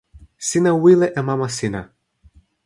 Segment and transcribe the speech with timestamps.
[0.47, 1.81] sina wile e mama sina.